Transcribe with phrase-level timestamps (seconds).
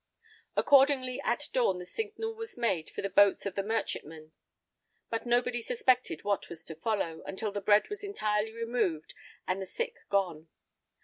[0.55, 4.31] Accordingly at dawn, the signal was made for the boats of the merchantmen,
[5.11, 9.13] but nobody suspected what was to follow, until the bread was entirely removed
[9.47, 10.47] and the sick gone.